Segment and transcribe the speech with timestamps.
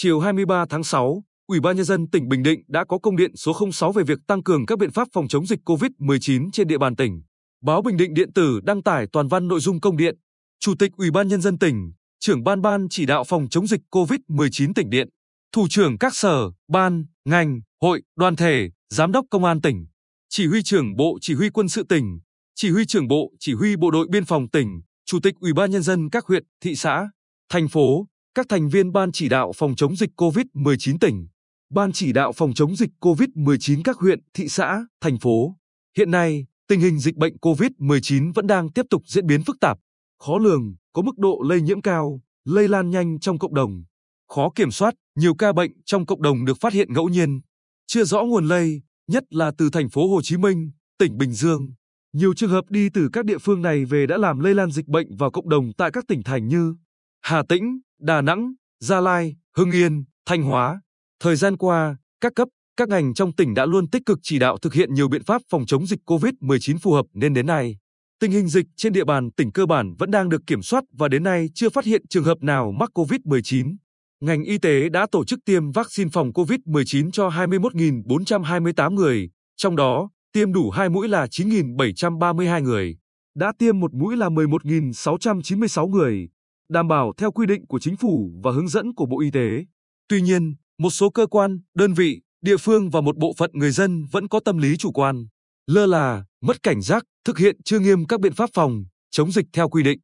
[0.00, 3.36] Chiều 23 tháng 6, Ủy ban nhân dân tỉnh Bình Định đã có công điện
[3.36, 6.78] số 06 về việc tăng cường các biện pháp phòng chống dịch COVID-19 trên địa
[6.78, 7.22] bàn tỉnh.
[7.64, 10.16] Báo Bình Định điện tử đăng tải toàn văn nội dung công điện.
[10.60, 13.80] Chủ tịch Ủy ban nhân dân tỉnh, trưởng ban ban chỉ đạo phòng chống dịch
[13.90, 15.08] COVID-19 tỉnh điện,
[15.52, 19.86] thủ trưởng các sở, ban, ngành, hội, đoàn thể, giám đốc công an tỉnh,
[20.28, 22.20] chỉ huy trưởng Bộ Chỉ huy quân sự tỉnh,
[22.54, 25.70] chỉ huy trưởng Bộ Chỉ huy Bộ đội biên phòng tỉnh, chủ tịch Ủy ban
[25.70, 27.08] nhân dân các huyện, thị xã,
[27.48, 28.06] thành phố,
[28.38, 31.28] các thành viên ban chỉ đạo phòng chống dịch COVID-19 tỉnh,
[31.70, 35.56] ban chỉ đạo phòng chống dịch COVID-19 các huyện, thị xã, thành phố.
[35.96, 39.78] Hiện nay, tình hình dịch bệnh COVID-19 vẫn đang tiếp tục diễn biến phức tạp,
[40.18, 43.84] khó lường, có mức độ lây nhiễm cao, lây lan nhanh trong cộng đồng,
[44.28, 47.40] khó kiểm soát, nhiều ca bệnh trong cộng đồng được phát hiện ngẫu nhiên,
[47.86, 51.68] chưa rõ nguồn lây, nhất là từ thành phố Hồ Chí Minh, tỉnh Bình Dương.
[52.12, 54.86] Nhiều trường hợp đi từ các địa phương này về đã làm lây lan dịch
[54.86, 56.74] bệnh vào cộng đồng tại các tỉnh thành như
[57.22, 60.80] Hà Tĩnh, Đà Nẵng, Gia Lai, Hưng Yên, Thanh Hóa.
[61.20, 64.58] Thời gian qua, các cấp, các ngành trong tỉnh đã luôn tích cực chỉ đạo
[64.62, 67.76] thực hiện nhiều biện pháp phòng chống dịch COVID-19 phù hợp nên đến nay,
[68.20, 71.08] tình hình dịch trên địa bàn tỉnh cơ bản vẫn đang được kiểm soát và
[71.08, 73.76] đến nay chưa phát hiện trường hợp nào mắc COVID-19.
[74.20, 80.10] Ngành y tế đã tổ chức tiêm vaccine phòng COVID-19 cho 21.428 người, trong đó
[80.32, 82.96] tiêm đủ 2 mũi là 9.732 người,
[83.34, 86.28] đã tiêm một mũi là 11.696 người,
[86.68, 89.64] đảm bảo theo quy định của chính phủ và hướng dẫn của Bộ Y tế.
[90.08, 93.70] Tuy nhiên, một số cơ quan, đơn vị, địa phương và một bộ phận người
[93.70, 95.26] dân vẫn có tâm lý chủ quan,
[95.66, 99.46] lơ là, mất cảnh giác, thực hiện chưa nghiêm các biện pháp phòng, chống dịch
[99.52, 99.98] theo quy định.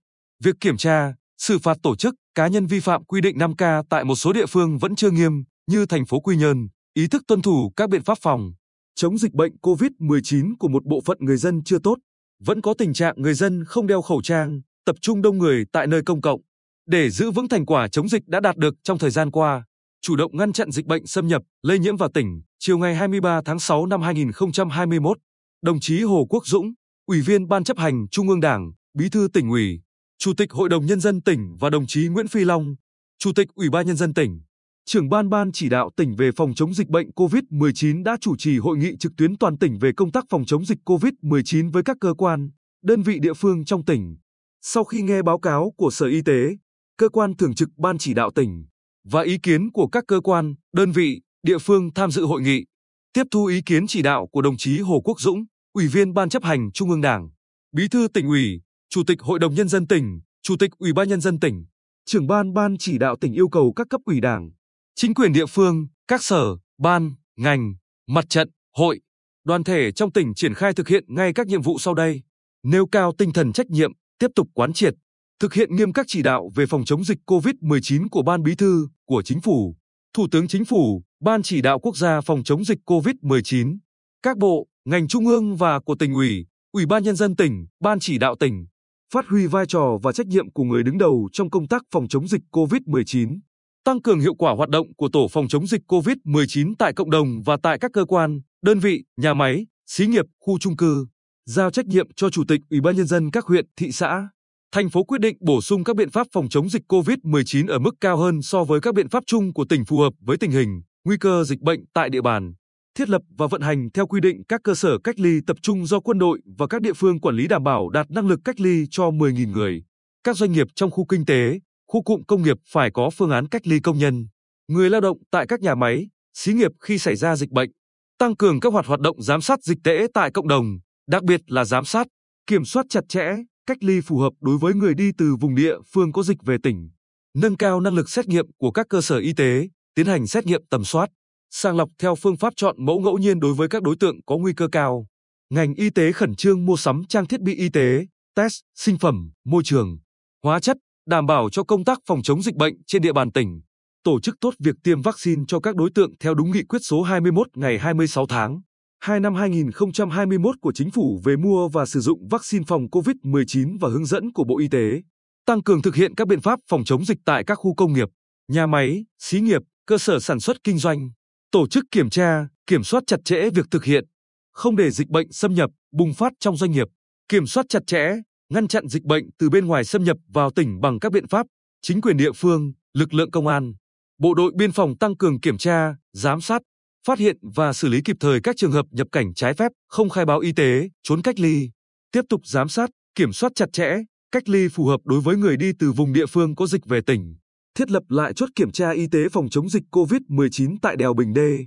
[0.45, 4.05] Việc kiểm tra, xử phạt tổ chức, cá nhân vi phạm quy định 5K tại
[4.05, 7.43] một số địa phương vẫn chưa nghiêm, như thành phố Quy Nhơn, ý thức tuân
[7.43, 8.53] thủ các biện pháp phòng
[8.97, 11.99] chống dịch bệnh COVID-19 của một bộ phận người dân chưa tốt.
[12.45, 15.87] Vẫn có tình trạng người dân không đeo khẩu trang, tập trung đông người tại
[15.87, 16.41] nơi công cộng.
[16.87, 19.65] Để giữ vững thành quả chống dịch đã đạt được trong thời gian qua,
[20.03, 23.41] chủ động ngăn chặn dịch bệnh xâm nhập, lây nhiễm vào tỉnh, chiều ngày 23
[23.45, 25.19] tháng 6 năm 2021,
[25.63, 26.73] đồng chí Hồ Quốc Dũng,
[27.07, 29.81] Ủy viên Ban chấp hành Trung ương Đảng, Bí thư tỉnh ủy,
[30.19, 32.75] Chủ tịch Hội đồng Nhân dân tỉnh và đồng chí Nguyễn Phi Long,
[33.19, 34.41] Chủ tịch Ủy ban Nhân dân tỉnh,
[34.87, 38.59] trưởng ban ban chỉ đạo tỉnh về phòng chống dịch bệnh COVID-19 đã chủ trì
[38.59, 41.97] hội nghị trực tuyến toàn tỉnh về công tác phòng chống dịch COVID-19 với các
[42.01, 42.51] cơ quan,
[42.83, 44.17] đơn vị địa phương trong tỉnh.
[44.63, 46.57] Sau khi nghe báo cáo của Sở Y tế,
[46.97, 48.67] cơ quan thường trực ban chỉ đạo tỉnh
[49.05, 52.65] và ý kiến của các cơ quan, đơn vị, địa phương tham dự hội nghị,
[53.13, 56.29] tiếp thu ý kiến chỉ đạo của đồng chí Hồ Quốc Dũng, Ủy viên Ban
[56.29, 57.29] chấp hành Trung ương Đảng,
[57.73, 61.09] Bí thư tỉnh ủy, Chủ tịch Hội đồng Nhân dân tỉnh, Chủ tịch Ủy ban
[61.09, 61.67] Nhân dân tỉnh,
[62.07, 64.51] trưởng ban ban chỉ đạo tỉnh yêu cầu các cấp ủy đảng,
[64.95, 67.75] chính quyền địa phương, các sở, ban, ngành,
[68.07, 69.01] mặt trận, hội,
[69.45, 72.23] đoàn thể trong tỉnh triển khai thực hiện ngay các nhiệm vụ sau đây.
[72.63, 74.95] Nêu cao tinh thần trách nhiệm, tiếp tục quán triệt,
[75.41, 78.89] thực hiện nghiêm các chỉ đạo về phòng chống dịch COVID-19 của Ban Bí thư,
[79.07, 79.77] của Chính phủ,
[80.15, 83.79] Thủ tướng Chính phủ, Ban chỉ đạo quốc gia phòng chống dịch COVID-19,
[84.23, 88.01] các bộ, ngành trung ương và của tỉnh ủy, Ủy ban nhân dân tỉnh, Ban
[88.01, 88.67] chỉ đạo tỉnh,
[89.13, 92.09] phát huy vai trò và trách nhiệm của người đứng đầu trong công tác phòng
[92.09, 93.39] chống dịch COVID-19,
[93.85, 97.43] tăng cường hiệu quả hoạt động của tổ phòng chống dịch COVID-19 tại cộng đồng
[97.43, 101.07] và tại các cơ quan, đơn vị, nhà máy, xí nghiệp, khu trung cư,
[101.47, 104.29] giao trách nhiệm cho chủ tịch Ủy ban nhân dân các huyện, thị xã,
[104.75, 107.95] thành phố quyết định bổ sung các biện pháp phòng chống dịch COVID-19 ở mức
[108.01, 110.83] cao hơn so với các biện pháp chung của tỉnh phù hợp với tình hình,
[111.05, 112.55] nguy cơ dịch bệnh tại địa bàn
[112.95, 115.87] thiết lập và vận hành theo quy định các cơ sở cách ly tập trung
[115.87, 118.61] do quân đội và các địa phương quản lý đảm bảo đạt năng lực cách
[118.61, 119.83] ly cho 10.000 người.
[120.25, 121.59] Các doanh nghiệp trong khu kinh tế,
[121.89, 124.27] khu cụm công nghiệp phải có phương án cách ly công nhân,
[124.69, 127.71] người lao động tại các nhà máy, xí nghiệp khi xảy ra dịch bệnh,
[128.19, 131.41] tăng cường các hoạt hoạt động giám sát dịch tễ tại cộng đồng, đặc biệt
[131.47, 132.07] là giám sát,
[132.47, 133.35] kiểm soát chặt chẽ,
[133.67, 136.57] cách ly phù hợp đối với người đi từ vùng địa phương có dịch về
[136.63, 136.91] tỉnh,
[137.35, 140.47] nâng cao năng lực xét nghiệm của các cơ sở y tế, tiến hành xét
[140.47, 141.11] nghiệm tầm soát,
[141.51, 144.37] sàng lọc theo phương pháp chọn mẫu ngẫu nhiên đối với các đối tượng có
[144.37, 145.07] nguy cơ cao.
[145.51, 149.31] Ngành y tế khẩn trương mua sắm trang thiết bị y tế, test, sinh phẩm,
[149.45, 149.99] môi trường,
[150.43, 153.61] hóa chất, đảm bảo cho công tác phòng chống dịch bệnh trên địa bàn tỉnh.
[154.05, 157.03] Tổ chức tốt việc tiêm vaccine cho các đối tượng theo đúng nghị quyết số
[157.03, 158.61] 21 ngày 26 tháng
[159.05, 163.89] 2 năm 2021 của Chính phủ về mua và sử dụng vaccine phòng COVID-19 và
[163.89, 165.03] hướng dẫn của Bộ Y tế.
[165.47, 168.09] Tăng cường thực hiện các biện pháp phòng chống dịch tại các khu công nghiệp,
[168.49, 171.11] nhà máy, xí nghiệp, cơ sở sản xuất kinh doanh
[171.51, 174.05] tổ chức kiểm tra, kiểm soát chặt chẽ việc thực hiện,
[174.53, 176.87] không để dịch bệnh xâm nhập, bùng phát trong doanh nghiệp,
[177.29, 178.15] kiểm soát chặt chẽ,
[178.53, 181.47] ngăn chặn dịch bệnh từ bên ngoài xâm nhập vào tỉnh bằng các biện pháp,
[181.83, 183.73] chính quyền địa phương, lực lượng công an,
[184.19, 186.63] bộ đội biên phòng tăng cường kiểm tra, giám sát,
[187.07, 190.09] phát hiện và xử lý kịp thời các trường hợp nhập cảnh trái phép, không
[190.09, 191.71] khai báo y tế, trốn cách ly,
[192.13, 193.97] tiếp tục giám sát, kiểm soát chặt chẽ,
[194.33, 197.01] cách ly phù hợp đối với người đi từ vùng địa phương có dịch về
[197.01, 197.37] tỉnh.
[197.75, 201.35] thiết lập lại chốt kiểm tra y tế phòng chống dịch COVID-19 tại đèo Bình
[201.35, 201.59] Đê,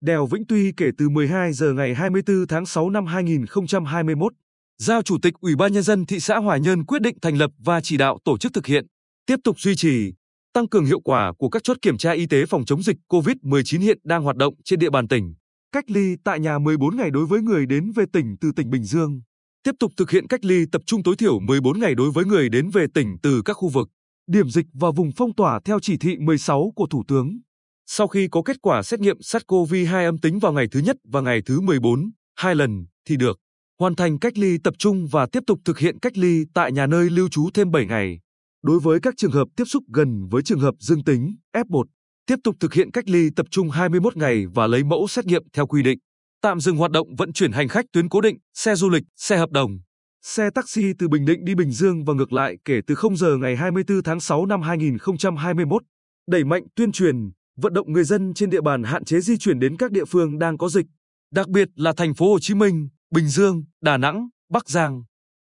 [0.00, 4.32] đèo Vĩnh Tuy kể từ 12 giờ ngày 24 tháng 6 năm 2021.
[4.78, 7.50] Giao Chủ tịch Ủy ban Nhân dân thị xã Hoài Nhơn quyết định thành lập
[7.58, 8.86] và chỉ đạo tổ chức thực hiện,
[9.26, 10.12] tiếp tục duy trì,
[10.56, 13.80] tăng cường hiệu quả của các chốt kiểm tra y tế phòng chống dịch COVID-19
[13.80, 15.34] hiện đang hoạt động trên địa bàn tỉnh.
[15.72, 18.84] Cách ly tại nhà 14 ngày đối với người đến về tỉnh từ tỉnh Bình
[18.84, 19.20] Dương.
[19.62, 22.48] Tiếp tục thực hiện cách ly tập trung tối thiểu 14 ngày đối với người
[22.48, 23.88] đến về tỉnh từ các khu vực,
[24.26, 27.40] điểm dịch và vùng phong tỏa theo chỉ thị 16 của Thủ tướng.
[27.86, 31.20] Sau khi có kết quả xét nghiệm SARS-CoV-2 âm tính vào ngày thứ nhất và
[31.20, 33.38] ngày thứ 14, hai lần, thì được
[33.78, 36.86] hoàn thành cách ly tập trung và tiếp tục thực hiện cách ly tại nhà
[36.86, 38.20] nơi lưu trú thêm 7 ngày.
[38.66, 41.84] Đối với các trường hợp tiếp xúc gần với trường hợp dương tính, F1,
[42.26, 45.42] tiếp tục thực hiện cách ly tập trung 21 ngày và lấy mẫu xét nghiệm
[45.52, 45.98] theo quy định.
[46.42, 49.36] Tạm dừng hoạt động vận chuyển hành khách tuyến cố định, xe du lịch, xe
[49.36, 49.78] hợp đồng,
[50.22, 53.36] xe taxi từ Bình Định đi Bình Dương và ngược lại kể từ 0 giờ
[53.36, 55.82] ngày 24 tháng 6 năm 2021.
[56.30, 57.16] Đẩy mạnh tuyên truyền,
[57.56, 60.38] vận động người dân trên địa bàn hạn chế di chuyển đến các địa phương
[60.38, 60.86] đang có dịch,
[61.32, 65.02] đặc biệt là thành phố Hồ Chí Minh, Bình Dương, Đà Nẵng, Bắc Giang,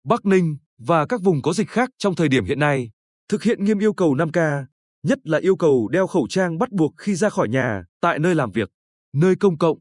[0.08, 2.90] Bắc Ninh và các vùng có dịch khác trong thời điểm hiện nay.
[3.32, 4.66] Thực hiện nghiêm yêu cầu 5K,
[5.04, 8.36] nhất là yêu cầu đeo khẩu trang bắt buộc khi ra khỏi nhà, tại nơi
[8.36, 8.70] làm việc,
[9.14, 9.78] nơi công cộng,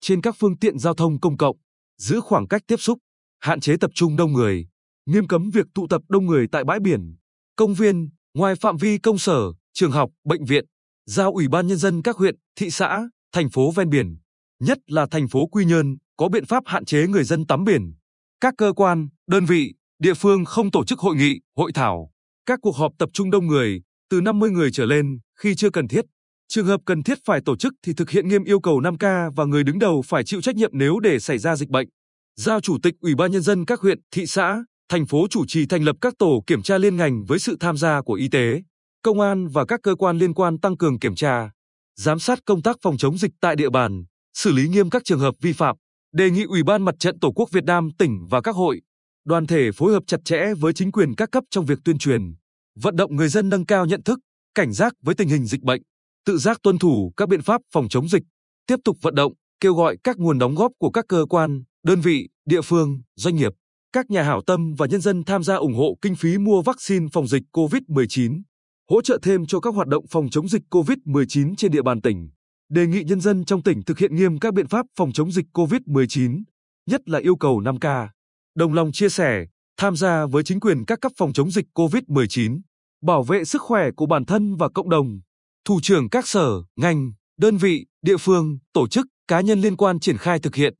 [0.00, 1.56] trên các phương tiện giao thông công cộng,
[1.98, 2.98] giữ khoảng cách tiếp xúc,
[3.40, 4.68] hạn chế tập trung đông người,
[5.06, 7.16] nghiêm cấm việc tụ tập đông người tại bãi biển,
[7.56, 9.40] công viên, ngoài phạm vi công sở,
[9.72, 10.64] trường học, bệnh viện,
[11.06, 14.18] giao Ủy ban Nhân dân các huyện, thị xã, thành phố ven biển,
[14.60, 17.94] nhất là thành phố Quy Nhơn, có biện pháp hạn chế người dân tắm biển.
[18.40, 22.10] Các cơ quan, đơn vị, địa phương không tổ chức hội nghị, hội thảo,
[22.48, 25.88] các cuộc họp tập trung đông người, từ 50 người trở lên, khi chưa cần
[25.88, 26.04] thiết.
[26.48, 29.44] Trường hợp cần thiết phải tổ chức thì thực hiện nghiêm yêu cầu 5K và
[29.44, 31.88] người đứng đầu phải chịu trách nhiệm nếu để xảy ra dịch bệnh.
[32.36, 35.66] Giao Chủ tịch Ủy ban Nhân dân các huyện, thị xã, thành phố chủ trì
[35.66, 38.62] thành lập các tổ kiểm tra liên ngành với sự tham gia của y tế,
[39.02, 41.50] công an và các cơ quan liên quan tăng cường kiểm tra,
[41.96, 44.04] giám sát công tác phòng chống dịch tại địa bàn,
[44.34, 45.76] xử lý nghiêm các trường hợp vi phạm.
[46.12, 48.80] Đề nghị Ủy ban Mặt trận Tổ quốc Việt Nam tỉnh và các hội,
[49.28, 52.34] đoàn thể phối hợp chặt chẽ với chính quyền các cấp trong việc tuyên truyền,
[52.80, 54.18] vận động người dân nâng cao nhận thức,
[54.54, 55.82] cảnh giác với tình hình dịch bệnh,
[56.26, 58.22] tự giác tuân thủ các biện pháp phòng chống dịch,
[58.66, 62.00] tiếp tục vận động, kêu gọi các nguồn đóng góp của các cơ quan, đơn
[62.00, 63.52] vị, địa phương, doanh nghiệp,
[63.92, 67.06] các nhà hảo tâm và nhân dân tham gia ủng hộ kinh phí mua vaccine
[67.12, 68.42] phòng dịch COVID-19,
[68.90, 72.30] hỗ trợ thêm cho các hoạt động phòng chống dịch COVID-19 trên địa bàn tỉnh.
[72.68, 75.46] Đề nghị nhân dân trong tỉnh thực hiện nghiêm các biện pháp phòng chống dịch
[75.52, 76.42] COVID-19,
[76.86, 78.08] nhất là yêu cầu 5K.
[78.58, 79.46] Đồng lòng chia sẻ,
[79.76, 82.60] tham gia với chính quyền các cấp phòng chống dịch COVID-19,
[83.02, 85.20] bảo vệ sức khỏe của bản thân và cộng đồng.
[85.64, 90.00] Thủ trưởng các sở, ngành, đơn vị, địa phương, tổ chức, cá nhân liên quan
[90.00, 90.74] triển khai thực hiện